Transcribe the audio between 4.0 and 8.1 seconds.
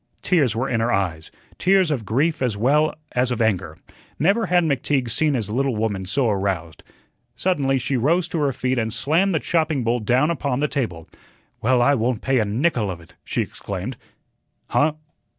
Never had McTeague seen his little woman so aroused. Suddenly she